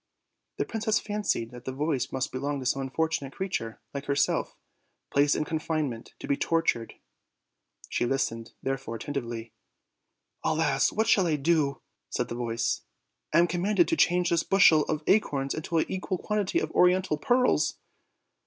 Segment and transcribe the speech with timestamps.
[0.57, 4.57] The princess fancied that the voice must belong to some unfortunate creature, like herself,
[5.11, 6.93] placed in confinement, to be tormented;
[7.87, 9.53] she listened, therefore, attentively.
[10.43, 10.91] "Alas!
[10.91, 12.81] what shall I do?" said the voice;
[13.31, 17.17] "I am commanded to change this bushel of acorns into an equal quantity of oriental
[17.19, 17.77] pearls."